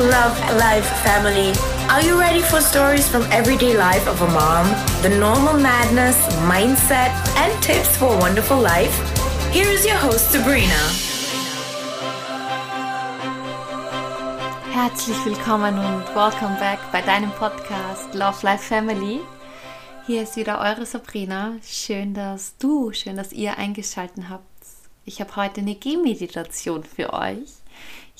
Love 0.00 0.38
Life 0.54 0.86
family. 1.02 1.52
Are 1.90 2.00
you 2.00 2.20
ready 2.20 2.40
for 2.40 2.60
stories 2.60 3.08
from 3.08 3.22
everyday 3.32 3.76
life 3.76 4.06
of 4.06 4.22
a 4.22 4.28
mom? 4.28 4.68
The 5.02 5.08
normal 5.08 5.54
madness, 5.54 6.16
mindset, 6.46 7.10
and 7.36 7.62
tips 7.64 7.96
for 7.96 8.14
a 8.14 8.16
wonderful 8.16 8.60
life? 8.60 8.94
Here 9.50 9.66
is 9.66 9.84
your 9.84 9.96
host 9.96 10.30
Sabrina. 10.30 10.72
Herzlich 14.70 15.16
willkommen 15.24 15.76
und 15.76 16.14
welcome 16.14 16.56
back 16.60 16.78
bei 16.92 17.02
deinem 17.02 17.32
Podcast 17.32 18.14
Love 18.14 18.38
Life 18.46 18.62
Family. 18.62 19.18
Hier 20.06 20.22
ist 20.22 20.36
wieder 20.36 20.60
eure 20.60 20.86
Sabrina. 20.86 21.56
Schön, 21.64 22.14
dass 22.14 22.56
du, 22.58 22.92
schön, 22.92 23.16
dass 23.16 23.32
ihr 23.32 23.58
eingeschaltet 23.58 24.28
habt. 24.28 24.44
Ich 25.04 25.20
habe 25.20 25.34
heute 25.34 25.60
eine 25.60 25.74
Gehmeditation 25.74 26.84
für 26.84 27.12
euch. 27.12 27.48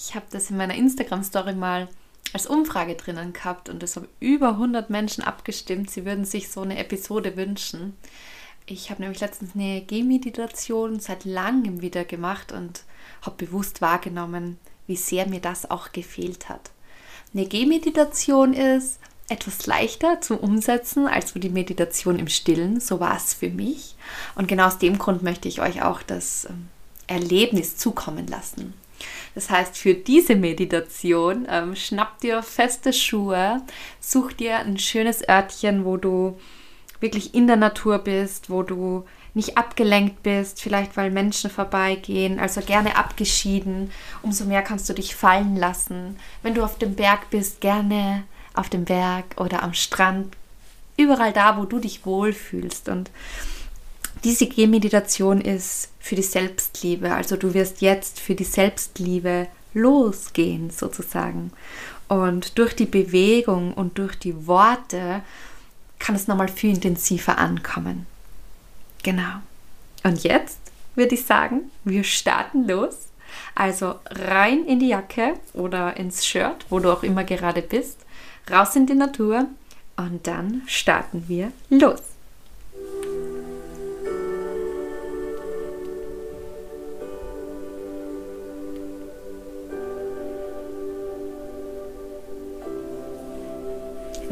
Ich 0.01 0.15
habe 0.15 0.27
das 0.31 0.49
in 0.49 0.57
meiner 0.57 0.77
Instagram-Story 0.77 1.55
mal 1.55 1.89
als 2.33 2.47
Umfrage 2.47 2.95
drinnen 2.95 3.33
gehabt 3.33 3.69
und 3.69 3.83
es 3.83 3.97
haben 3.97 4.07
über 4.21 4.51
100 4.51 4.91
Menschen 4.91 5.25
abgestimmt. 5.25 5.91
Sie 5.91 6.05
würden 6.05 6.25
sich 6.25 6.51
so 6.51 6.61
eine 6.61 6.79
Episode 6.79 7.37
wünschen. 7.37 7.97
Ich 8.67 8.91
habe 8.91 9.03
nämlich 9.03 9.21
letztens 9.21 9.57
eine 9.57 9.81
Gehmeditation 9.81 11.01
seit 11.01 11.25
langem 11.25 11.81
wieder 11.81 12.05
gemacht 12.05 12.53
und 12.53 12.85
habe 13.23 13.45
bewusst 13.45 13.81
wahrgenommen, 13.81 14.59
wie 14.87 14.95
sehr 14.95 15.27
mir 15.27 15.41
das 15.41 15.69
auch 15.69 15.91
gefehlt 15.91 16.49
hat. 16.49 16.71
Eine 17.35 17.47
Gehmeditation 17.47 18.53
ist 18.53 19.01
etwas 19.29 19.67
leichter 19.67 20.21
zum 20.21 20.39
Umsetzen 20.39 21.09
als 21.09 21.31
so 21.31 21.41
die 21.41 21.51
Meditation 21.51 22.21
im 22.21 22.29
Stillen. 22.29 22.79
So 22.79 23.01
war 23.01 23.17
es 23.17 23.35
für 23.35 23.51
mich. 23.51 23.97
Und 24.37 24.47
genau 24.47 24.69
aus 24.69 24.79
dem 24.79 24.97
Grund 24.99 25.25
möchte 25.25 25.49
ich 25.49 25.61
euch 25.61 25.83
auch 25.83 26.03
das 26.03 26.45
ähm, 26.49 26.69
Erlebnis 27.09 27.77
zukommen 27.77 28.29
lassen. 28.29 28.75
Das 29.39 29.51
heißt, 29.51 29.79
für 29.79 29.95
diese 29.95 30.35
Meditation 30.35 31.47
ähm, 31.49 31.77
schnapp 31.77 32.19
dir 32.19 32.43
feste 32.43 32.93
Schuhe, 32.93 33.63
such 34.01 34.33
dir 34.33 34.59
ein 34.59 34.79
schönes 34.79 35.29
Örtchen, 35.29 35.85
wo 35.85 35.97
du 35.97 36.37
wirklich 36.99 37.37
in 37.37 37.47
der 37.47 37.55
Natur 37.55 37.99
bist, 38.01 38.51
wo 38.51 38.65
du 38.65 39.05
nicht 39.35 39.57
abgelenkt 39.57 40.25
bist, 40.25 40.61
vielleicht 40.61 40.97
weil 40.97 41.13
Menschen 41.13 41.51
vorbeigehen, 41.51 42.41
also 42.41 42.61
gerne 42.63 42.97
abgeschieden. 42.97 43.93
Umso 44.23 44.45
mehr 44.45 44.63
kannst 44.63 44.89
du 44.89 44.93
dich 44.93 45.15
fallen 45.15 45.55
lassen. 45.55 46.19
Wenn 46.43 46.55
du 46.55 46.65
auf 46.65 46.77
dem 46.77 46.97
Berg 46.97 47.31
bist, 47.31 47.61
gerne 47.61 48.25
auf 48.55 48.69
dem 48.69 48.87
Berg 48.87 49.25
oder 49.37 49.63
am 49.63 49.73
Strand, 49.73 50.37
überall 50.97 51.33
da, 51.33 51.59
wo 51.59 51.65
du 51.65 51.79
dich 51.79 52.05
wohlfühlst. 52.05 52.89
Und 52.89 53.13
diese 54.25 54.47
Gehmeditation 54.47 55.41
ist 55.41 55.91
für 56.01 56.15
die 56.15 56.23
Selbstliebe. 56.23 57.15
Also 57.15 57.37
du 57.37 57.55
wirst 57.55 57.81
jetzt 57.81 58.21
für 58.21 58.35
die 58.35 58.45
Selbstliebe 58.45 59.49
losgehen 59.75 60.71
sozusagen. 60.71 61.53
Und 62.09 62.59
durch 62.59 62.75
die 62.75 62.87
Bewegung 62.87 63.75
und 63.75 63.99
durch 63.99 64.19
die 64.19 64.47
Worte 64.47 65.23
kann 65.99 66.15
es 66.15 66.27
nochmal 66.27 66.49
viel 66.49 66.75
intensiver 66.75 67.39
ankommen. 67.39 68.07
Genau. 69.03 69.43
Und 70.05 70.23
jetzt 70.25 70.59
würde 70.95 71.15
ich 71.15 71.25
sagen, 71.25 71.71
wir 71.85 72.05
starten 72.05 72.67
los. 72.67 73.09
Also 73.55 73.97
rein 74.11 74.65
in 74.65 74.81
die 74.81 74.89
Jacke 74.89 75.35
oder 75.53 75.97
ins 75.97 76.27
Shirt, 76.27 76.65
wo 76.71 76.79
du 76.79 76.91
auch 76.91 77.03
immer 77.03 77.25
gerade 77.25 77.63
bist, 77.63 77.99
raus 78.51 78.75
in 78.75 78.87
die 78.87 78.95
Natur 78.95 79.47
und 79.97 80.27
dann 80.27 80.63
starten 80.67 81.25
wir 81.29 81.53
los. 81.69 82.01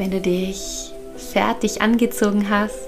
Wenn 0.07 0.23
du 0.23 0.29
dich 0.29 0.93
fertig 1.17 1.81
angezogen 1.81 2.49
hast 2.49 2.87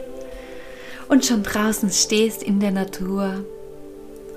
und 1.09 1.25
schon 1.25 1.43
draußen 1.43 1.91
stehst 1.91 2.41
in 2.41 2.61
der 2.61 2.71
Natur, 2.71 3.43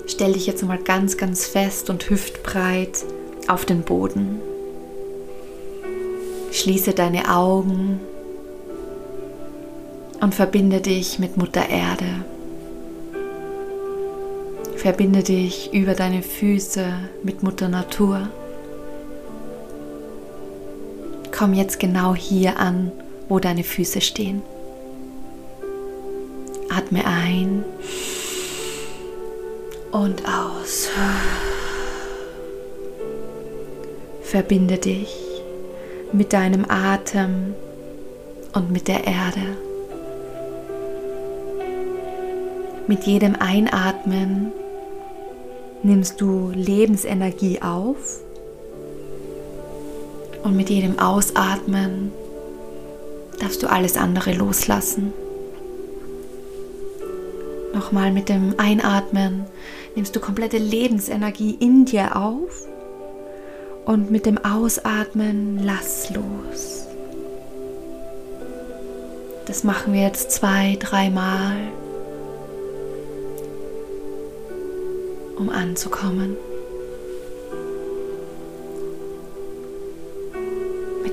stell 0.05 0.33
dich 0.33 0.47
jetzt 0.47 0.63
mal 0.63 0.79
ganz, 0.79 1.15
ganz 1.15 1.45
fest 1.45 1.89
und 1.89 2.09
hüftbreit 2.09 3.05
auf 3.47 3.63
den 3.63 3.83
Boden. 3.83 4.41
Schließe 6.51 6.91
deine 6.91 7.33
Augen 7.33 8.01
und 10.19 10.35
verbinde 10.35 10.81
dich 10.81 11.19
mit 11.19 11.37
Mutter 11.37 11.69
Erde. 11.69 12.25
Verbinde 14.75 15.23
dich 15.23 15.73
über 15.73 15.93
deine 15.93 16.21
Füße 16.21 16.85
mit 17.23 17.43
Mutter 17.43 17.69
Natur 17.69 18.27
komm 21.37 21.53
jetzt 21.53 21.79
genau 21.79 22.15
hier 22.15 22.57
an, 22.57 22.91
wo 23.27 23.39
deine 23.39 23.63
Füße 23.63 24.01
stehen. 24.01 24.41
Atme 26.69 27.05
ein 27.05 27.63
und 29.91 30.23
aus. 30.25 30.89
Verbinde 34.21 34.77
dich 34.77 35.15
mit 36.11 36.33
deinem 36.33 36.65
Atem 36.69 37.53
und 38.53 38.71
mit 38.71 38.87
der 38.87 39.05
Erde. 39.05 39.57
Mit 42.87 43.03
jedem 43.05 43.35
Einatmen 43.35 44.51
nimmst 45.83 46.19
du 46.21 46.51
Lebensenergie 46.53 47.61
auf 47.61 48.23
und 50.43 50.55
mit 50.55 50.69
jedem 50.69 50.99
Ausatmen 50.99 52.11
darfst 53.39 53.63
du 53.63 53.67
alles 53.67 53.97
andere 53.97 54.33
loslassen. 54.33 55.13
Nochmal 57.73 58.11
mit 58.11 58.29
dem 58.29 58.55
Einatmen 58.57 59.45
nimmst 59.95 60.15
du 60.15 60.19
komplette 60.19 60.57
Lebensenergie 60.57 61.57
in 61.59 61.85
dir 61.85 62.15
auf 62.15 62.67
und 63.85 64.11
mit 64.11 64.25
dem 64.25 64.37
Ausatmen 64.37 65.59
lass 65.63 66.09
los. 66.11 66.85
Das 69.45 69.63
machen 69.63 69.93
wir 69.93 70.01
jetzt 70.01 70.31
zwei, 70.31 70.77
dreimal, 70.79 71.57
um 75.37 75.49
anzukommen. 75.49 76.37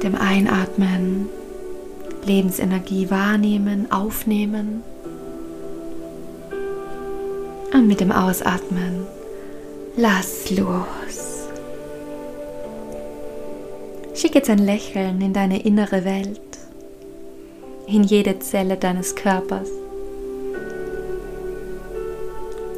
Dem 0.02 0.14
Einatmen 0.14 1.28
Lebensenergie 2.24 3.10
wahrnehmen, 3.10 3.90
aufnehmen. 3.90 4.82
Und 7.72 7.86
mit 7.86 8.00
dem 8.00 8.12
Ausatmen 8.12 9.06
lass 9.96 10.50
los. 10.50 11.48
Schick 14.14 14.34
jetzt 14.34 14.50
ein 14.50 14.58
Lächeln 14.58 15.20
in 15.20 15.32
deine 15.32 15.62
innere 15.62 16.04
Welt, 16.04 16.40
in 17.86 18.02
jede 18.02 18.38
Zelle 18.40 18.76
deines 18.76 19.14
Körpers. 19.14 19.68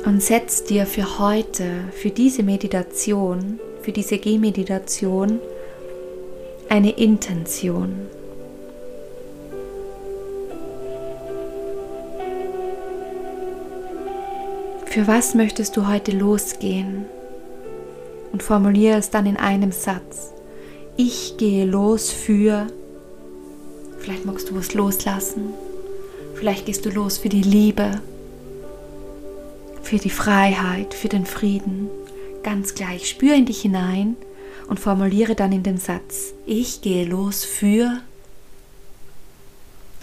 Und 0.05 0.23
setz 0.23 0.65
dir 0.65 0.87
für 0.87 1.19
heute, 1.19 1.65
für 1.93 2.11
diese 2.11 2.43
Meditation, 2.43 3.61
für 3.83 3.93
diese 3.93 4.19
Gehmeditation 4.19 5.41
eine 6.73 6.93
Intention. 6.93 8.09
Für 14.87 15.07
was 15.07 15.35
möchtest 15.35 15.77
du 15.77 15.87
heute 15.87 16.13
losgehen? 16.13 17.05
Und 18.33 18.43
formuliere 18.43 18.97
es 18.97 19.11
dann 19.11 19.27
in 19.27 19.37
einem 19.37 19.71
Satz. 19.71 20.33
Ich 20.97 21.37
gehe 21.37 21.67
los 21.67 22.11
für, 22.11 22.69
vielleicht 23.99 24.25
magst 24.25 24.49
du 24.49 24.55
was 24.55 24.73
loslassen, 24.73 25.53
vielleicht 26.37 26.65
gehst 26.65 26.87
du 26.87 26.91
los 26.91 27.19
für 27.19 27.29
die 27.29 27.43
Liebe, 27.43 28.01
für 29.83 29.99
die 29.99 30.09
Freiheit, 30.09 30.95
für 30.95 31.09
den 31.09 31.27
Frieden. 31.27 31.91
Ganz 32.43 32.75
gleich, 32.75 33.11
spür 33.11 33.35
in 33.35 33.45
dich 33.45 33.61
hinein 33.61 34.17
und 34.73 34.81
formuliere 34.81 35.35
dann 35.35 35.53
in 35.53 35.63
den 35.63 35.77
Satz, 35.77 36.33
ich 36.47 36.81
gehe 36.81 37.05
los 37.05 37.45
für 37.45 38.01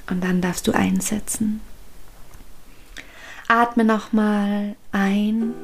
und 0.07 0.23
dann 0.23 0.41
darfst 0.41 0.67
du 0.67 0.73
einsetzen. 0.73 1.59
Atme 3.47 3.83
nochmal 3.83 4.75
ein 4.91 5.55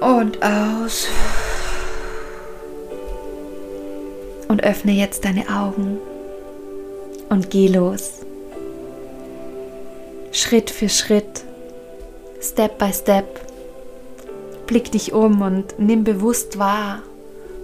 und 0.00 0.42
aus. 0.42 1.06
Und 4.48 4.64
öffne 4.64 4.90
jetzt 4.90 5.24
deine 5.24 5.48
Augen 5.48 5.98
und 7.28 7.50
geh 7.50 7.68
los. 7.68 8.14
Schritt 10.32 10.70
für 10.70 10.88
Schritt, 10.88 11.44
Step 12.40 12.78
by 12.78 12.92
Step 12.92 13.47
Blick 14.68 14.92
dich 14.92 15.14
um 15.14 15.40
und 15.40 15.78
nimm 15.78 16.04
bewusst 16.04 16.58
wahr, 16.58 17.00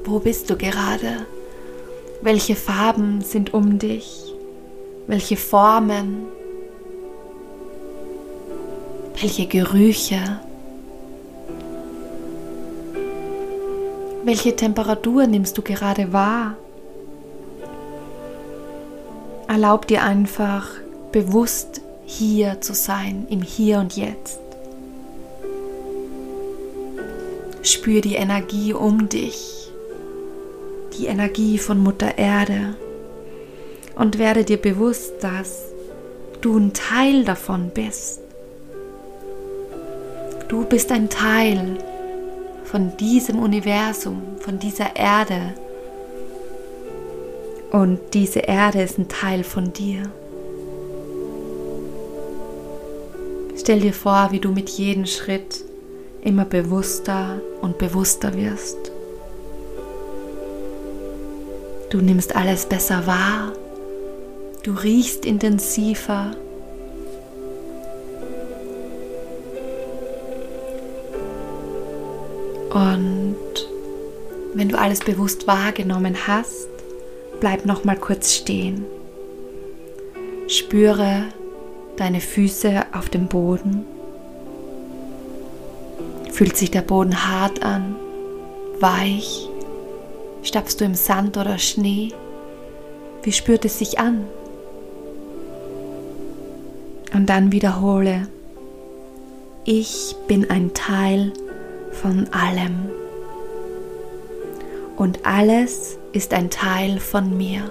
Wo 0.04 0.18
bist 0.18 0.50
du 0.50 0.56
gerade? 0.56 1.26
Welche 2.22 2.56
Farben 2.56 3.20
sind 3.20 3.54
um 3.54 3.78
dich? 3.78 4.34
Welche 5.06 5.36
Formen? 5.36 6.26
Welche 9.20 9.46
Gerüche? 9.46 10.40
Welche 14.24 14.56
Temperatur 14.56 15.26
nimmst 15.26 15.56
du 15.58 15.62
gerade 15.62 16.12
wahr? 16.12 16.56
Erlaub 19.46 19.86
dir 19.86 20.02
einfach 20.02 20.68
bewusst 21.12 21.82
hier 22.06 22.62
zu 22.62 22.72
sein, 22.74 23.26
im 23.28 23.42
Hier 23.42 23.78
und 23.78 23.94
Jetzt. 23.94 24.43
Spür 27.64 28.02
die 28.02 28.14
Energie 28.14 28.74
um 28.74 29.08
dich, 29.08 29.70
die 30.98 31.06
Energie 31.06 31.56
von 31.56 31.82
Mutter 31.82 32.18
Erde 32.18 32.76
und 33.96 34.18
werde 34.18 34.44
dir 34.44 34.58
bewusst, 34.58 35.14
dass 35.22 35.72
du 36.42 36.58
ein 36.58 36.74
Teil 36.74 37.24
davon 37.24 37.70
bist. 37.72 38.20
Du 40.48 40.66
bist 40.66 40.92
ein 40.92 41.08
Teil 41.08 41.78
von 42.64 42.94
diesem 42.98 43.38
Universum, 43.38 44.22
von 44.40 44.58
dieser 44.58 44.94
Erde. 44.94 45.54
Und 47.72 47.98
diese 48.12 48.40
Erde 48.40 48.82
ist 48.82 48.98
ein 48.98 49.08
Teil 49.08 49.42
von 49.42 49.72
dir. 49.72 50.02
Stell 53.56 53.80
dir 53.80 53.94
vor, 53.94 54.28
wie 54.32 54.40
du 54.40 54.52
mit 54.52 54.68
jedem 54.68 55.06
Schritt 55.06 55.64
immer 56.24 56.44
bewusster 56.44 57.40
und 57.60 57.78
bewusster 57.78 58.34
wirst. 58.34 58.90
Du 61.90 62.00
nimmst 62.00 62.34
alles 62.34 62.66
besser 62.66 63.06
wahr, 63.06 63.52
du 64.64 64.72
riechst 64.72 65.24
intensiver. 65.24 66.32
Und 72.70 73.36
wenn 74.54 74.68
du 74.68 74.76
alles 74.76 75.00
bewusst 75.00 75.46
wahrgenommen 75.46 76.26
hast, 76.26 76.68
bleib 77.38 77.66
noch 77.66 77.84
mal 77.84 77.96
kurz 77.96 78.32
stehen. 78.32 78.84
Spüre 80.48 81.26
deine 81.96 82.20
Füße 82.20 82.86
auf 82.92 83.08
dem 83.08 83.28
Boden. 83.28 83.84
Fühlt 86.34 86.56
sich 86.56 86.72
der 86.72 86.82
Boden 86.82 87.28
hart 87.28 87.62
an, 87.62 87.94
weich? 88.80 89.48
Stapfst 90.42 90.80
du 90.80 90.84
im 90.84 90.96
Sand 90.96 91.36
oder 91.36 91.58
Schnee? 91.58 92.12
Wie 93.22 93.30
spürt 93.30 93.64
es 93.64 93.78
sich 93.78 94.00
an? 94.00 94.24
Und 97.14 97.26
dann 97.26 97.52
wiederhole, 97.52 98.26
ich 99.64 100.16
bin 100.26 100.50
ein 100.50 100.74
Teil 100.74 101.32
von 101.92 102.26
allem. 102.32 102.90
Und 104.96 105.24
alles 105.24 105.98
ist 106.12 106.34
ein 106.34 106.50
Teil 106.50 106.98
von 106.98 107.36
mir. 107.36 107.70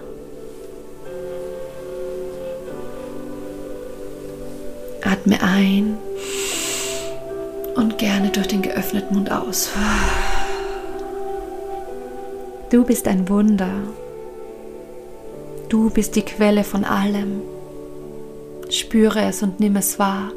Atme 5.01 5.43
ein 5.43 5.97
und 7.83 7.97
gerne 7.97 8.29
durch 8.29 8.47
den 8.47 8.61
geöffneten 8.61 9.13
Mund 9.13 9.29
aus. 9.29 9.69
Du 12.71 12.85
bist 12.85 13.07
ein 13.09 13.27
Wunder. 13.27 13.71
Du 15.67 15.89
bist 15.89 16.15
die 16.15 16.21
Quelle 16.21 16.63
von 16.63 16.85
allem. 16.85 17.41
Spüre 18.69 19.23
es 19.23 19.43
und 19.43 19.59
nimm 19.59 19.75
es 19.75 19.99
wahr. 19.99 20.31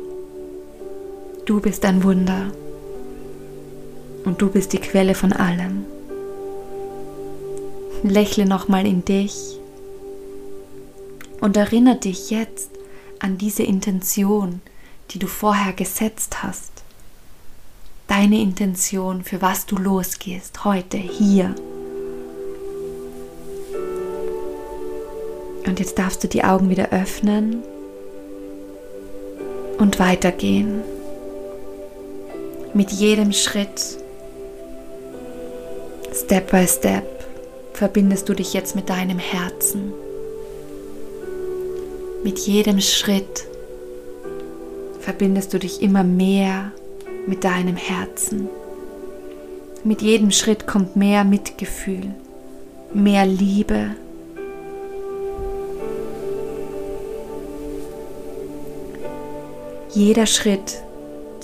Du 1.45 1.61
bist 1.61 1.85
ein 1.85 2.03
Wunder. 2.03 2.51
Und 4.25 4.43
du 4.43 4.51
bist 4.51 4.73
die 4.73 4.81
Quelle 4.81 5.15
von 5.15 5.33
allem. 5.33 5.85
Lächle 8.03 8.45
nochmal 8.45 8.87
in 8.87 9.05
dich 9.05 9.61
und 11.41 11.57
erinnere 11.57 11.97
dich 11.97 12.31
jetzt 12.31 12.71
an 13.21 13.39
diese 13.39 13.63
Intention, 13.63 14.61
die 15.11 15.19
du 15.19 15.29
vorher 15.29 15.73
gesetzt 15.73 16.43
hast 16.43 16.76
deine 18.17 18.41
Intention, 18.41 19.23
für 19.23 19.43
was 19.43 19.67
du 19.67 19.77
losgehst, 19.77 20.65
heute, 20.65 20.97
hier. 20.97 21.55
Und 25.67 25.79
jetzt 25.79 25.99
darfst 25.99 26.25
du 26.25 26.29
die 26.29 26.43
Augen 26.43 26.71
wieder 26.71 26.93
öffnen 26.93 27.63
und 29.77 29.99
weitergehen. 29.99 30.81
Mit 32.73 32.91
jedem 32.91 33.33
Schritt, 33.33 33.99
Step 36.15 36.51
by 36.51 36.67
Step, 36.67 37.05
verbindest 37.75 38.31
du 38.31 38.35
dich 38.35 38.55
jetzt 38.55 38.75
mit 38.75 38.89
deinem 38.89 39.19
Herzen. 39.19 39.93
Mit 42.25 42.39
jedem 42.39 42.81
Schritt 42.81 43.45
verbindest 45.01 45.53
du 45.53 45.59
dich 45.59 45.83
immer 45.83 46.03
mehr 46.03 46.73
mit 47.27 47.45
deinem 47.45 47.77
Herzen. 47.77 48.49
Mit 49.85 50.03
jedem 50.03 50.31
Schritt 50.31 50.67
kommt 50.67 50.97
mehr 50.97 51.25
Mitgefühl, 51.25 52.15
mehr 52.93 53.27
Liebe. 53.27 53.91
Jeder 59.91 60.27
Schritt 60.27 60.83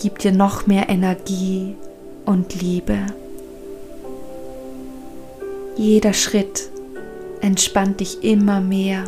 gibt 0.02 0.25
dir 0.25 0.32
noch 0.32 0.67
mehr 0.67 0.88
Energie 0.88 1.75
und 2.26 2.61
Liebe. 2.61 2.99
Jeder 5.76 6.12
Schritt 6.12 6.69
entspannt 7.40 8.00
dich 8.00 8.23
immer 8.23 8.61
mehr. 8.61 9.05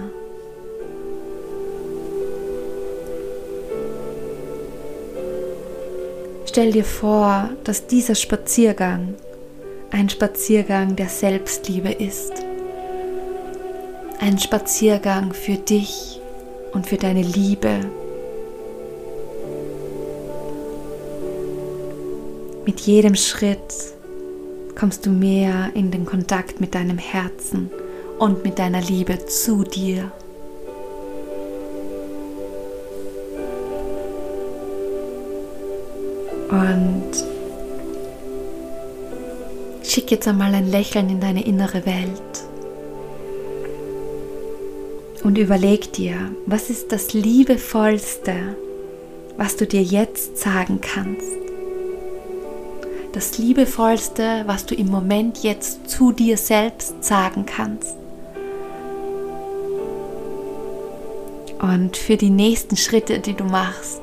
Stell 6.55 6.71
dir 6.71 6.85
vor, 6.85 7.51
dass 7.65 7.89
dieser 7.89 8.15
Spaziergang 8.15 9.17
ein 9.91 10.09
Spaziergang 10.09 10.95
der 10.95 11.09
Selbstliebe 11.09 11.91
ist. 11.91 12.33
Ein 14.21 14.39
Spaziergang 14.39 15.33
für 15.33 15.57
dich 15.57 16.21
und 16.73 16.87
für 16.87 16.97
deine 16.97 17.23
Liebe. 17.23 17.81
Mit 22.65 22.79
jedem 22.83 23.17
Schritt 23.17 23.75
kommst 24.79 25.07
du 25.07 25.11
mehr 25.11 25.73
in 25.75 25.91
den 25.91 26.07
Kontakt 26.07 26.61
mit 26.61 26.77
deinem 26.77 26.99
Herzen 26.99 27.69
und 28.21 28.45
mit 28.45 28.61
deiner 28.61 28.81
Liebe 28.81 29.27
zu 29.27 29.65
dir. 29.65 30.13
Und 36.51 37.13
schick 39.83 40.11
jetzt 40.11 40.29
einmal 40.29 40.55
ein 40.55 40.71
Lächeln 40.71 41.09
in 41.09 41.21
deine 41.21 41.45
innere 41.45 41.87
Welt. 41.87 42.45
Und 45.23 45.39
überleg 45.39 45.93
dir, 45.93 46.17
was 46.47 46.69
ist 46.69 46.93
das 46.93 47.15
Liebevollste, 47.15 48.57
was 49.37 49.57
du 49.57 49.67
dir 49.67 49.83
jetzt 49.83 50.37
sagen 50.37 50.81
kannst? 50.83 51.33
Das 53.13 53.39
Liebevollste, 53.39 54.43
was 54.47 54.67
du 54.67 54.75
im 54.75 54.89
Moment 54.89 55.43
jetzt 55.43 55.89
zu 55.89 56.13
dir 56.13 56.37
selbst 56.37 57.03
sagen 57.03 57.47
kannst. 57.47 57.97
Und 61.63 61.97
für 61.97 62.19
die 62.19 62.31
nächsten 62.31 62.77
Schritte, 62.77 63.21
die 63.21 63.33
du 63.33 63.45
machst, 63.45 64.03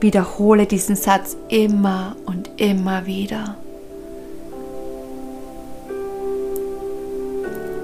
Wiederhole 0.00 0.66
diesen 0.66 0.96
Satz 0.96 1.36
immer 1.48 2.16
und 2.24 2.50
immer 2.56 3.04
wieder. 3.04 3.56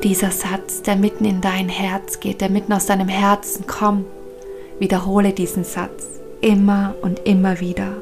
Dieser 0.03 0.31
Satz, 0.31 0.83
der 0.83 0.97
mitten 0.97 1.27
in 1.27 1.41
dein 1.43 1.69
Herz 1.69 2.21
geht, 2.21 2.41
der 2.41 2.49
mitten 2.49 2.73
aus 2.73 2.87
deinem 2.87 3.09
Herzen 3.09 3.67
kommt, 3.67 4.07
wiederhole 4.79 5.33
diesen 5.33 5.65
Satz 5.65 6.07
immer 6.41 6.95
und 7.03 7.21
immer 7.27 7.61
wieder. 7.61 7.93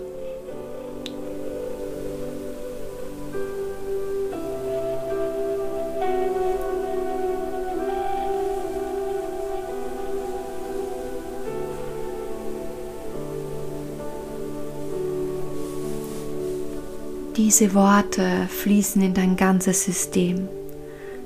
Diese 17.45 17.75
Worte 17.75 18.49
fließen 18.49 19.03
in 19.03 19.13
dein 19.13 19.37
ganzes 19.37 19.85
System 19.85 20.49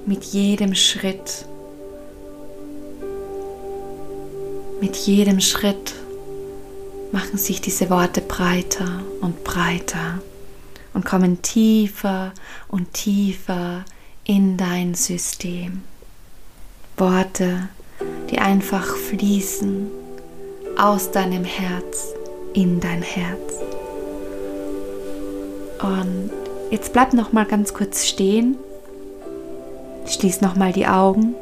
mit 0.05 0.25
jedem 0.25 0.75
Schritt. 0.75 1.47
Mit 4.81 4.97
jedem 4.97 5.39
Schritt 5.39 5.95
machen 7.13 7.39
sich 7.39 7.61
diese 7.61 7.89
Worte 7.89 8.21
breiter 8.21 9.01
und 9.21 9.45
breiter 9.45 10.21
und 10.93 11.05
kommen 11.05 11.41
tiefer 11.43 12.33
und 12.67 12.95
tiefer 12.95 13.85
in 14.25 14.57
dein 14.57 14.95
System. 14.95 15.83
Worte, 16.97 17.69
die 18.29 18.41
einfach 18.41 18.97
fließen 18.97 19.87
aus 20.77 21.13
deinem 21.13 21.45
Herz 21.45 22.09
in 22.55 22.81
dein 22.81 23.03
Herz. 23.03 23.68
Und 25.83 26.31
jetzt 26.71 26.93
bleib 26.93 27.13
noch 27.13 27.33
mal 27.33 27.45
ganz 27.45 27.75
kurz 27.75 28.07
stehen. 28.07 28.57
Schließ 30.07 30.41
noch 30.41 30.57
mal 30.57 30.73
die 30.73 30.87
Augen. 30.87 31.35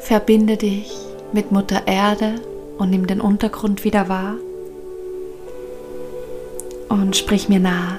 Verbinde 0.00 0.56
dich 0.56 0.92
mit 1.32 1.52
Mutter 1.52 1.86
Erde 1.86 2.34
und 2.78 2.90
nimm 2.90 3.06
den 3.06 3.20
Untergrund 3.20 3.84
wieder 3.84 4.08
wahr. 4.08 4.36
Und 6.88 7.16
sprich 7.16 7.48
mir 7.48 7.60
nach. 7.60 7.98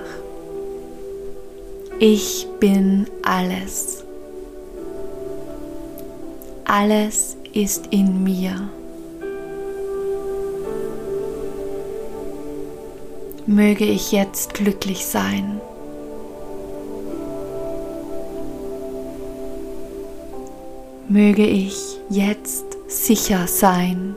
Ich 1.99 2.47
bin 2.59 3.07
alles. 3.21 4.03
Alles 6.65 7.37
ist 7.53 7.87
in 7.91 8.23
mir. 8.23 8.69
Möge 13.51 13.83
ich 13.83 14.13
jetzt 14.13 14.53
glücklich 14.53 15.05
sein. 15.05 15.59
Möge 21.09 21.45
ich 21.45 21.99
jetzt 22.09 22.63
sicher 22.87 23.47
sein. 23.47 24.15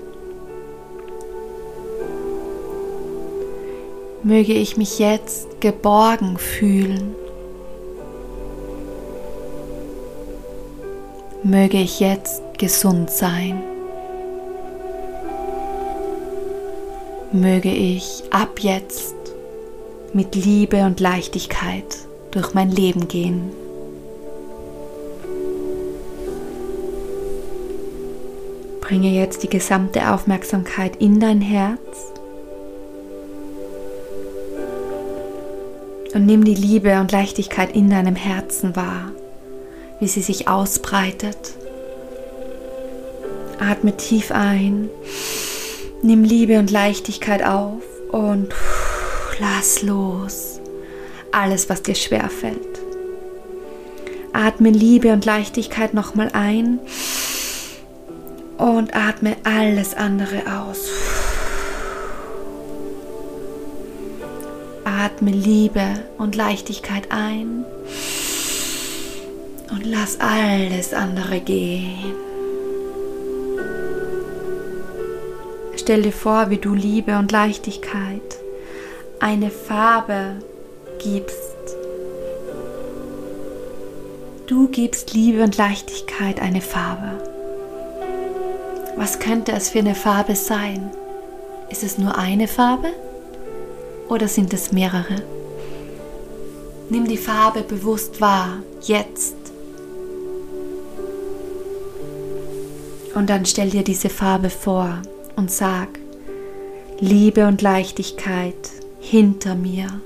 Möge 4.23 4.53
ich 4.53 4.77
mich 4.77 5.01
jetzt 5.01 5.61
geborgen 5.61 6.39
fühlen. 6.39 7.17
Möge 11.43 11.79
ich 11.79 11.99
jetzt 11.99 12.41
gesund 12.57 13.11
sein. 13.11 13.61
Möge 17.33 17.73
ich 17.73 18.23
ab 18.31 18.61
jetzt 18.61 19.24
mit 20.15 20.37
Liebe 20.37 20.85
und 20.85 21.01
Leichtigkeit 21.01 21.85
durch 22.31 22.55
mein 22.55 22.71
Leben 22.71 23.09
gehen. 23.09 23.51
Bringe 28.81 29.11
jetzt 29.11 29.43
die 29.43 29.49
gesamte 29.49 30.13
Aufmerksamkeit 30.13 30.97
in 30.97 31.19
dein 31.19 31.41
Herz 31.41 32.13
und 36.15 36.27
nimm 36.27 36.45
die 36.45 36.55
Liebe 36.55 37.01
und 37.01 37.11
Leichtigkeit 37.11 37.75
in 37.75 37.91
deinem 37.91 38.15
Herzen 38.15 38.77
wahr, 38.77 39.11
wie 39.99 40.07
sie 40.07 40.23
sich 40.23 40.47
ausbreitet. 40.47 41.55
Atme 43.59 43.97
tief 43.97 44.31
ein, 44.31 44.91
nimm 46.03 46.23
Liebe 46.23 46.59
und 46.61 46.71
Leichtigkeit 46.71 47.45
auf 47.45 47.83
und 48.13 48.55
lass 49.39 49.83
los 49.83 50.61
alles, 51.35 51.69
was 51.69 51.83
dir 51.83 51.95
schwer 51.95 52.29
fällt. 52.29 52.81
Atme 54.33 54.71
Liebe 54.71 55.13
und 55.13 55.25
Leichtigkeit 55.25 55.95
nochmal 55.95 56.31
ein 56.33 56.79
und 58.57 58.95
atme 58.95 59.37
alles 59.45 59.95
andere 59.95 60.43
aus. 60.61 60.89
Atme 64.85 65.31
Liebe 65.31 66.05
und 66.19 66.35
Leichtigkeit 66.37 67.11
ein 67.11 67.65
und 69.71 69.85
lass 69.85 70.19
alles 70.21 70.95
andere 70.95 71.41
gehen. 71.41 72.15
Stell 75.77 76.03
dir 76.03 76.13
vor, 76.13 76.51
wie 76.51 76.59
du 76.59 76.75
Liebe 76.75 77.19
und 77.19 77.31
Leichtigkeit 77.31 78.34
eine 79.25 79.49
Farbe 79.51 80.37
gibst. 81.03 81.57
Du 84.47 84.69
gibst 84.69 85.15
Liebe 85.15 85.43
und 85.43 85.57
Leichtigkeit 85.57 86.43
eine 86.43 86.61
Farbe. 86.61 87.11
Was 88.97 89.21
könnte 89.21 89.53
es 89.53 89.71
für 89.71 89.79
eine 89.79 89.95
Farbe 89.95 90.37
sein? 90.37 90.91
Ist 91.71 91.83
es 91.83 91.97
nur 91.97 92.19
eine 92.19 92.49
Farbe 92.49 92.89
oder 94.11 94.29
sind 94.29 94.53
es 94.53 94.73
mehrere? 94.73 95.23
Nimm 96.91 97.09
die 97.09 97.17
Farbe 97.17 97.63
bewusst 97.63 98.21
wahr, 98.21 98.59
jetzt. 98.83 99.37
Und 103.15 103.31
dann 103.31 103.47
stell 103.47 103.71
dir 103.71 103.85
diese 103.85 104.11
Farbe 104.11 104.51
vor 104.51 105.01
und 105.37 105.51
sag, 105.51 105.99
Liebe 107.01 107.47
und 107.47 107.63
Leichtigkeit 107.63 108.74
hinter 109.15 109.55
mir. 109.55 110.01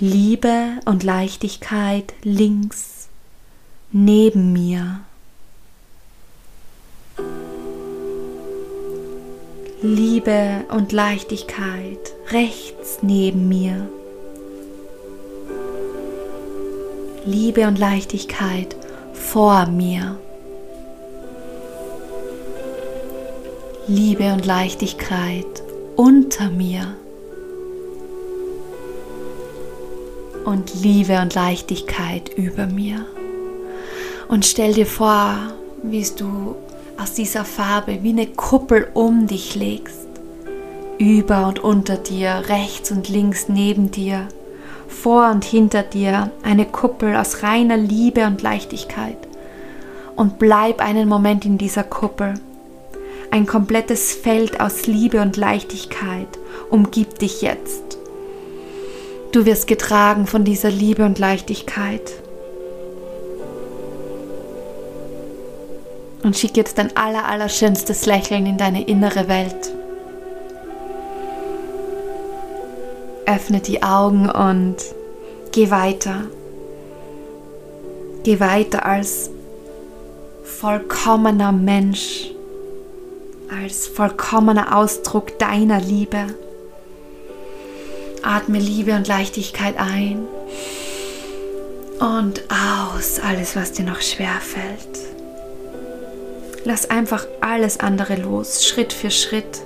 Liebe 0.00 0.80
und 0.84 1.04
Leichtigkeit 1.04 2.12
links 2.24 3.08
neben 3.92 4.52
mir. 4.52 5.02
Liebe 9.80 10.64
und 10.70 10.90
Leichtigkeit 10.90 12.12
rechts 12.32 12.98
neben 13.02 13.48
mir. 13.48 13.88
Liebe 17.24 17.68
und 17.68 17.78
Leichtigkeit 17.78 18.74
vor 19.12 19.66
mir. 19.66 20.18
Liebe 23.88 24.32
und 24.32 24.44
Leichtigkeit 24.44 25.62
unter 25.94 26.50
mir. 26.50 26.96
Und 30.44 30.74
Liebe 30.82 31.20
und 31.20 31.32
Leichtigkeit 31.34 32.28
über 32.36 32.66
mir. 32.66 33.04
Und 34.26 34.44
stell 34.44 34.74
dir 34.74 34.86
vor, 34.86 35.36
wie 35.84 36.04
du 36.18 36.56
aus 37.00 37.12
dieser 37.12 37.44
Farbe 37.44 38.02
wie 38.02 38.08
eine 38.08 38.26
Kuppel 38.26 38.88
um 38.92 39.28
dich 39.28 39.54
legst. 39.54 40.08
Über 40.98 41.46
und 41.46 41.60
unter 41.60 41.96
dir, 41.96 42.42
rechts 42.48 42.90
und 42.90 43.08
links 43.08 43.48
neben 43.48 43.92
dir, 43.92 44.26
vor 44.88 45.30
und 45.30 45.44
hinter 45.44 45.84
dir 45.84 46.32
eine 46.42 46.66
Kuppel 46.66 47.14
aus 47.14 47.44
reiner 47.44 47.76
Liebe 47.76 48.26
und 48.26 48.42
Leichtigkeit. 48.42 49.18
Und 50.16 50.40
bleib 50.40 50.80
einen 50.80 51.08
Moment 51.08 51.44
in 51.44 51.56
dieser 51.56 51.84
Kuppel. 51.84 52.34
Ein 53.30 53.46
komplettes 53.46 54.14
Feld 54.14 54.60
aus 54.60 54.86
Liebe 54.86 55.20
und 55.20 55.36
Leichtigkeit 55.36 56.28
umgibt 56.70 57.22
dich 57.22 57.42
jetzt. 57.42 57.98
Du 59.32 59.44
wirst 59.44 59.66
getragen 59.66 60.26
von 60.26 60.44
dieser 60.44 60.70
Liebe 60.70 61.04
und 61.04 61.18
Leichtigkeit. 61.18 62.12
und 66.26 66.36
schick 66.36 66.56
jetzt 66.56 66.78
dein 66.78 66.94
aller, 66.96 67.26
aller 67.26 67.48
schönstes 67.48 68.04
Lächeln 68.04 68.46
in 68.46 68.58
deine 68.58 68.82
innere 68.86 69.28
Welt. 69.28 69.72
Öffne 73.26 73.60
die 73.60 73.82
Augen 73.82 74.28
und 74.28 74.76
geh 75.52 75.70
weiter. 75.70 76.24
Geh 78.24 78.40
weiter 78.40 78.84
als 78.84 79.30
vollkommener 80.42 81.52
Mensch, 81.52 82.32
als 83.50 83.86
vollkommener 83.86 84.76
Ausdruck 84.76 85.38
deiner 85.38 85.80
Liebe. 85.80 86.34
Atme 88.22 88.58
Liebe 88.58 88.94
und 88.94 89.06
Leichtigkeit 89.06 89.76
ein 89.78 90.26
und 92.00 92.42
aus 92.50 93.20
alles, 93.20 93.56
was 93.56 93.72
dir 93.72 93.84
noch 93.84 94.00
schwer 94.00 94.40
fällt. 94.40 95.06
Lass 96.64 96.90
einfach 96.90 97.26
alles 97.40 97.78
andere 97.78 98.16
los, 98.16 98.66
Schritt 98.66 98.92
für 98.92 99.10
Schritt. 99.10 99.62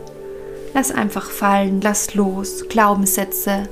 Lass 0.75 0.91
einfach 0.93 1.31
fallen, 1.31 1.81
lass 1.81 2.15
los. 2.15 2.69
Glaubenssätze, 2.69 3.65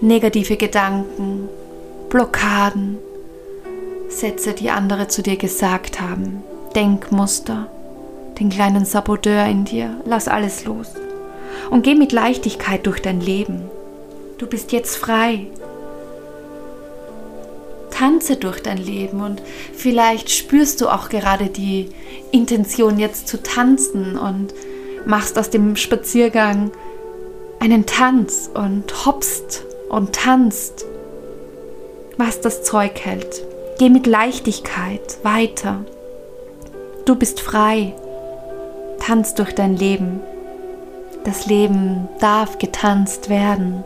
negative 0.00 0.56
Gedanken, 0.56 1.48
Blockaden, 2.08 2.98
Sätze, 4.08 4.54
die 4.54 4.70
andere 4.70 5.08
zu 5.08 5.22
dir 5.22 5.36
gesagt 5.36 6.00
haben, 6.00 6.42
Denkmuster, 6.74 7.70
den 8.38 8.50
kleinen 8.50 8.84
Saboteur 8.84 9.46
in 9.46 9.64
dir. 9.64 10.00
Lass 10.04 10.28
alles 10.28 10.64
los. 10.64 10.88
und 11.70 11.82
geh 11.82 11.94
mit 11.94 12.12
Leichtigkeit 12.12 12.86
durch 12.86 13.00
dein 13.00 13.20
Leben. 13.20 13.62
Du 14.38 14.46
bist 14.46 14.72
jetzt 14.72 14.96
frei. 14.96 15.46
Tanze 17.90 18.36
durch 18.36 18.60
dein 18.60 18.78
Leben 18.78 19.20
und 19.20 19.40
vielleicht 19.72 20.30
spürst 20.30 20.80
du 20.80 20.88
auch 20.88 21.08
gerade 21.08 21.46
die 21.46 21.88
Intention 22.32 22.98
jetzt 22.98 23.28
zu 23.28 23.42
tanzen 23.42 24.18
und 24.18 24.52
machst 25.06 25.38
aus 25.38 25.50
dem 25.50 25.76
Spaziergang 25.76 26.72
einen 27.60 27.86
Tanz 27.86 28.50
und 28.52 29.06
hoppst 29.06 29.64
und 29.88 30.12
tanzt, 30.12 30.84
was 32.18 32.40
das 32.40 32.64
Zeug 32.64 33.00
hält. 33.00 33.42
Geh 33.78 33.90
mit 33.90 34.06
Leichtigkeit 34.06 35.18
weiter. 35.22 35.84
Du 37.04 37.14
bist 37.14 37.40
frei. 37.40 37.94
Tanz 39.06 39.34
durch 39.34 39.54
dein 39.54 39.76
Leben. 39.76 40.20
Das 41.24 41.44
Leben 41.44 42.08
darf 42.20 42.58
getanzt 42.58 43.28
werden. 43.28 43.84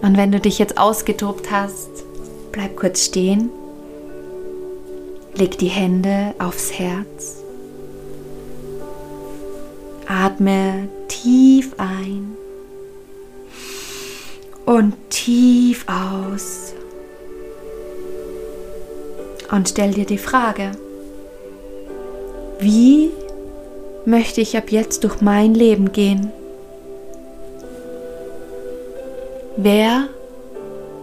Und 0.00 0.16
wenn 0.16 0.32
du 0.32 0.40
dich 0.40 0.58
jetzt 0.58 0.78
ausgetobt 0.78 1.50
hast, 1.50 1.90
bleib 2.52 2.74
kurz 2.78 3.04
stehen, 3.04 3.50
leg 5.34 5.58
die 5.58 5.68
Hände 5.68 6.34
aufs 6.38 6.72
Herz, 6.72 7.42
atme 10.06 10.88
tief 11.08 11.74
ein 11.76 12.34
und 14.64 14.94
tief 15.10 15.84
aus 15.86 16.72
und 19.50 19.68
stell 19.68 19.92
dir 19.92 20.06
die 20.06 20.16
Frage, 20.16 20.72
wie 22.60 23.10
möchte 24.04 24.40
ich 24.40 24.56
ab 24.56 24.70
jetzt 24.70 25.04
durch 25.04 25.20
mein 25.20 25.54
Leben 25.54 25.92
gehen? 25.92 26.30
Wer 29.56 30.08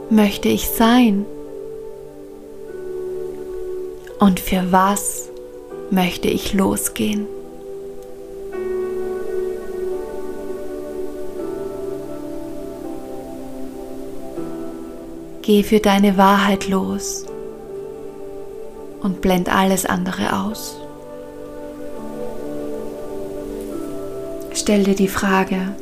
möchte 0.10 0.50
ich 0.50 0.70
sein? 0.70 1.26
Und 4.20 4.40
für 4.40 4.72
was 4.72 5.30
möchte 5.90 6.28
ich 6.28 6.54
losgehen? 6.54 7.28
Geh 15.42 15.64
für 15.64 15.80
deine 15.80 16.18
Wahrheit 16.18 16.68
los 16.68 17.26
und 19.02 19.22
blend 19.22 19.54
alles 19.54 19.86
andere 19.86 20.44
aus. 20.44 20.87
Stell 24.68 24.84
dir 24.84 24.96
die 24.96 25.08
Frage, 25.08 25.74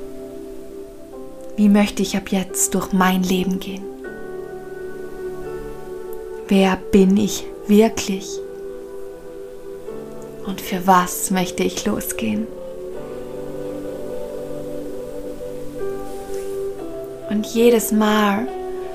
wie 1.57 1.69
möchte 1.69 2.03
ich 2.03 2.15
ab 2.17 2.29
jetzt 2.29 2.75
durch 2.75 2.93
mein 2.93 3.23
Leben 3.23 3.59
gehen? 3.59 3.83
Wer 6.47 6.77
bin 6.91 7.17
ich 7.17 7.47
wirklich? 7.65 8.29
Und 10.45 10.61
für 10.61 10.85
was 10.85 11.31
möchte 11.31 11.63
ich 11.63 11.83
losgehen? 11.87 12.45
Und 17.31 17.47
jedes 17.47 17.91
Mal, 17.91 18.47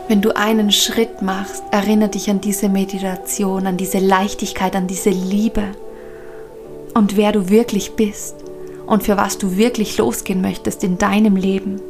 wenn 0.06 0.22
du 0.22 0.36
einen 0.36 0.70
Schritt 0.70 1.20
machst, 1.20 1.64
erinnere 1.72 2.10
dich 2.10 2.30
an 2.30 2.40
diese 2.40 2.68
Meditation, 2.68 3.66
an 3.66 3.76
diese 3.76 3.98
Leichtigkeit, 3.98 4.76
an 4.76 4.86
diese 4.86 5.10
Liebe 5.10 5.64
und 6.94 7.16
wer 7.16 7.32
du 7.32 7.48
wirklich 7.48 7.96
bist 7.96 8.36
und 8.90 9.04
für 9.04 9.16
was 9.16 9.38
du 9.38 9.56
wirklich 9.56 9.98
losgehen 9.98 10.42
möchtest 10.42 10.82
in 10.82 10.98
deinem 10.98 11.36
Leben. 11.36 11.80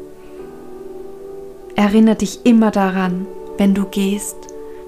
Erinnere 1.74 2.16
dich 2.16 2.44
immer 2.44 2.70
daran, 2.70 3.26
wenn 3.56 3.74
du 3.74 3.86
gehst, 3.86 4.36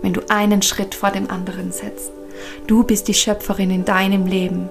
wenn 0.03 0.13
du 0.13 0.21
einen 0.29 0.61
Schritt 0.61 0.95
vor 0.95 1.11
dem 1.11 1.31
anderen 1.31 1.73
setzt. 1.73 2.13
Du 2.67 2.83
bist 2.85 3.09
die 3.09 3.15
Schöpferin 3.15 3.71
in 3.71 3.87
deinem 3.87 4.27
Leben. 4.27 4.69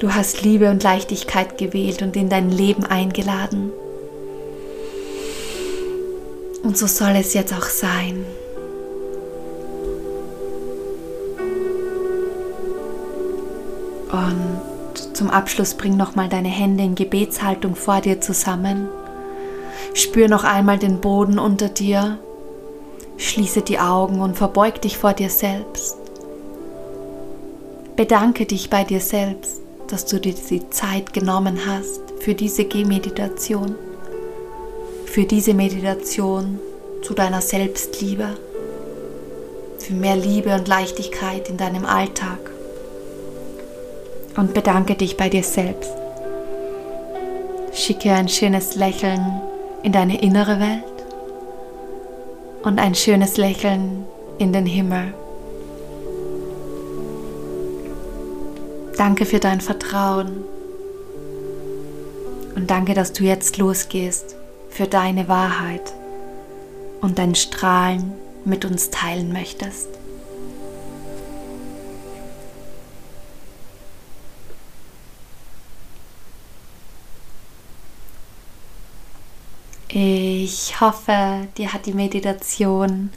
Du 0.00 0.12
hast 0.12 0.42
Liebe 0.42 0.70
und 0.70 0.82
Leichtigkeit 0.82 1.56
gewählt 1.56 2.02
und 2.02 2.16
in 2.16 2.28
dein 2.28 2.50
Leben 2.50 2.84
eingeladen. 2.84 3.70
Und 6.64 6.76
so 6.76 6.88
soll 6.88 7.14
es 7.14 7.32
jetzt 7.32 7.52
auch 7.52 7.66
sein. 7.66 8.24
Und 14.12 15.16
zum 15.16 15.30
Abschluss 15.30 15.74
bring 15.74 15.96
nochmal 15.96 16.28
deine 16.28 16.50
Hände 16.50 16.84
in 16.84 16.94
Gebetshaltung 16.94 17.74
vor 17.74 18.02
dir 18.02 18.20
zusammen. 18.20 18.88
Spür 19.94 20.28
noch 20.28 20.44
einmal 20.44 20.78
den 20.78 21.00
Boden 21.00 21.38
unter 21.38 21.68
dir. 21.68 22.18
Schließe 23.16 23.62
die 23.62 23.78
Augen 23.78 24.20
und 24.20 24.36
verbeug 24.36 24.82
dich 24.82 24.98
vor 24.98 25.14
dir 25.14 25.30
selbst. 25.30 25.96
Bedanke 27.96 28.46
dich 28.46 28.68
bei 28.68 28.84
dir 28.84 29.00
selbst, 29.00 29.60
dass 29.88 30.04
du 30.04 30.20
dir 30.20 30.34
die 30.34 30.68
Zeit 30.70 31.12
genommen 31.14 31.60
hast 31.66 32.00
für 32.20 32.34
diese 32.34 32.64
Gehmeditation. 32.64 33.76
Für 35.06 35.24
diese 35.24 35.54
Meditation 35.54 36.58
zu 37.02 37.14
deiner 37.14 37.40
Selbstliebe. 37.40 38.28
Für 39.78 39.94
mehr 39.94 40.16
Liebe 40.16 40.54
und 40.54 40.68
Leichtigkeit 40.68 41.48
in 41.48 41.56
deinem 41.56 41.84
Alltag 41.84 42.51
und 44.36 44.54
bedanke 44.54 44.94
dich 44.94 45.16
bei 45.16 45.28
dir 45.28 45.42
selbst. 45.42 45.92
Schicke 47.72 48.12
ein 48.12 48.28
schönes 48.28 48.74
Lächeln 48.76 49.40
in 49.82 49.92
deine 49.92 50.20
innere 50.20 50.60
Welt 50.60 50.84
und 52.62 52.78
ein 52.78 52.94
schönes 52.94 53.36
Lächeln 53.36 54.04
in 54.38 54.52
den 54.52 54.66
Himmel. 54.66 55.14
Danke 58.96 59.24
für 59.24 59.40
dein 59.40 59.60
Vertrauen 59.60 60.44
und 62.54 62.70
danke, 62.70 62.94
dass 62.94 63.12
du 63.12 63.24
jetzt 63.24 63.58
losgehst 63.58 64.36
für 64.68 64.86
deine 64.86 65.28
Wahrheit 65.28 65.92
und 67.00 67.18
dein 67.18 67.34
Strahlen 67.34 68.12
mit 68.44 68.64
uns 68.64 68.90
teilen 68.90 69.32
möchtest. 69.32 69.88
Ich 79.94 80.80
hoffe, 80.80 81.48
dir 81.58 81.74
hat 81.74 81.84
die 81.84 81.92
Meditation 81.92 83.10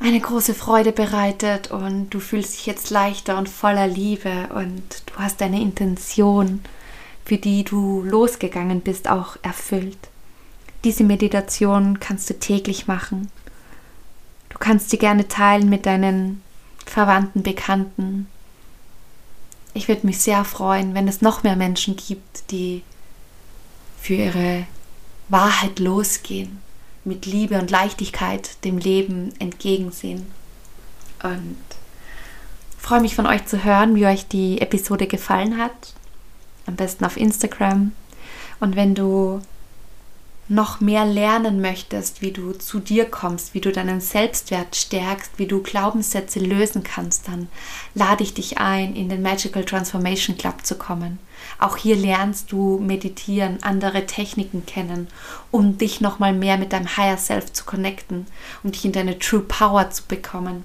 eine 0.00 0.18
große 0.18 0.54
Freude 0.54 0.90
bereitet 0.90 1.70
und 1.70 2.10
du 2.10 2.18
fühlst 2.18 2.54
dich 2.54 2.66
jetzt 2.66 2.90
leichter 2.90 3.38
und 3.38 3.48
voller 3.48 3.86
Liebe 3.86 4.48
und 4.56 4.82
du 5.06 5.14
hast 5.18 5.40
deine 5.40 5.60
Intention, 5.60 6.64
für 7.24 7.36
die 7.36 7.62
du 7.62 8.02
losgegangen 8.02 8.80
bist, 8.80 9.08
auch 9.08 9.36
erfüllt. 9.42 9.98
Diese 10.82 11.04
Meditation 11.04 12.00
kannst 12.00 12.28
du 12.28 12.34
täglich 12.34 12.88
machen. 12.88 13.30
Du 14.48 14.58
kannst 14.58 14.90
sie 14.90 14.98
gerne 14.98 15.28
teilen 15.28 15.68
mit 15.68 15.86
deinen 15.86 16.42
Verwandten, 16.86 17.44
Bekannten. 17.44 18.26
Ich 19.74 19.86
würde 19.86 20.08
mich 20.08 20.18
sehr 20.18 20.44
freuen, 20.44 20.94
wenn 20.94 21.06
es 21.06 21.22
noch 21.22 21.44
mehr 21.44 21.54
Menschen 21.54 21.94
gibt, 21.94 22.50
die 22.50 22.82
für 24.00 24.14
ihre 24.14 24.66
Wahrheit 25.32 25.78
losgehen, 25.78 26.60
mit 27.04 27.26
Liebe 27.26 27.58
und 27.58 27.70
Leichtigkeit 27.70 28.64
dem 28.64 28.78
Leben 28.78 29.32
entgegensehen. 29.38 30.26
Und 31.22 31.56
freue 32.78 33.00
mich 33.00 33.16
von 33.16 33.26
euch 33.26 33.46
zu 33.46 33.64
hören, 33.64 33.94
wie 33.94 34.06
euch 34.06 34.28
die 34.28 34.60
Episode 34.60 35.06
gefallen 35.06 35.58
hat. 35.58 35.94
Am 36.66 36.76
besten 36.76 37.04
auf 37.04 37.16
Instagram. 37.16 37.92
Und 38.60 38.76
wenn 38.76 38.94
du 38.94 39.40
noch 40.48 40.80
mehr 40.80 41.06
lernen 41.06 41.60
möchtest, 41.60 42.20
wie 42.20 42.32
du 42.32 42.52
zu 42.52 42.78
dir 42.78 43.06
kommst, 43.06 43.54
wie 43.54 43.60
du 43.60 43.72
deinen 43.72 44.00
Selbstwert 44.00 44.76
stärkst, 44.76 45.32
wie 45.38 45.46
du 45.46 45.62
Glaubenssätze 45.62 46.40
lösen 46.40 46.82
kannst, 46.82 47.26
dann 47.28 47.48
lade 47.94 48.22
ich 48.22 48.34
dich 48.34 48.58
ein, 48.58 48.94
in 48.94 49.08
den 49.08 49.22
Magical 49.22 49.64
Transformation 49.64 50.36
Club 50.36 50.66
zu 50.66 50.76
kommen. 50.76 51.18
Auch 51.62 51.76
hier 51.76 51.94
lernst 51.94 52.50
du 52.50 52.80
meditieren, 52.80 53.62
andere 53.62 54.04
Techniken 54.04 54.66
kennen, 54.66 55.06
um 55.52 55.78
dich 55.78 56.00
nochmal 56.00 56.32
mehr 56.32 56.58
mit 56.58 56.72
deinem 56.72 56.96
Higher 56.96 57.16
Self 57.16 57.52
zu 57.52 57.64
connecten, 57.64 58.26
um 58.64 58.72
dich 58.72 58.84
in 58.84 58.90
deine 58.90 59.16
True 59.20 59.42
Power 59.42 59.88
zu 59.88 60.02
bekommen 60.02 60.64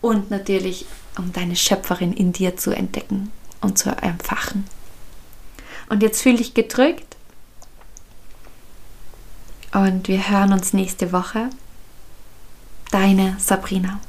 und 0.00 0.30
natürlich 0.30 0.86
um 1.18 1.34
deine 1.34 1.54
Schöpferin 1.54 2.14
in 2.14 2.32
dir 2.32 2.56
zu 2.56 2.70
entdecken 2.70 3.30
und 3.60 3.76
zu 3.76 3.90
empfachen. 3.90 4.64
Und 5.90 6.02
jetzt 6.02 6.22
fühle 6.22 6.38
dich 6.38 6.54
gedrückt 6.54 7.18
und 9.74 10.08
wir 10.08 10.30
hören 10.30 10.54
uns 10.54 10.72
nächste 10.72 11.12
Woche. 11.12 11.50
Deine 12.90 13.36
Sabrina. 13.38 14.00